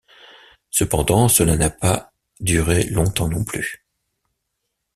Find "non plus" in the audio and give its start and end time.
3.29-3.85